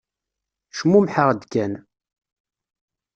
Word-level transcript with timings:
Cmumḥeɣ-d 0.77 1.41
kan. 1.53 1.73